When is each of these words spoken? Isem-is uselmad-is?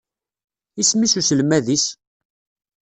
Isem-is 0.81 1.13
uselmad-is? 1.19 1.85